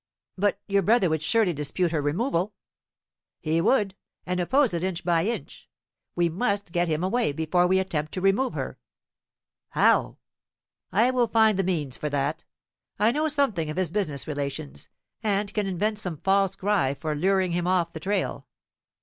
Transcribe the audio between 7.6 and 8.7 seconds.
we attempt to remove